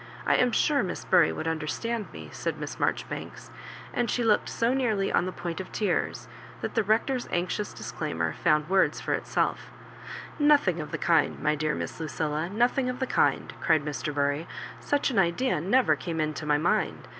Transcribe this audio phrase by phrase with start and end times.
[0.25, 3.51] I am sure Miss Bury would understand me," said Miss Marjoribanks;'
[3.93, 6.27] and she looked so nearly on the point of tears,
[6.61, 9.57] that the Rector's anxious 'dis claimer found words for itsel£
[10.39, 14.11] "Nothing of the kind, my dear Miss Lucilla— nothing of the kind," cried Mr.
[14.11, 14.47] Bury;''
[14.91, 17.07] such an idea never came into my mind.